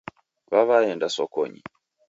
Waw'eenda 0.51 1.07
sokonyi 1.17 1.61